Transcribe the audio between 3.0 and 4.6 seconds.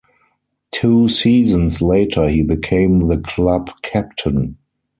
the club captain.